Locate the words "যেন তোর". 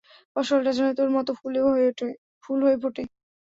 0.77-1.09